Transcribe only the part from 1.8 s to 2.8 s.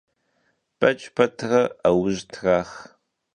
'euj trax.